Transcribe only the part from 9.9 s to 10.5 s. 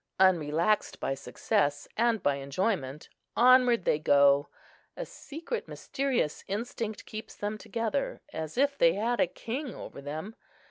them.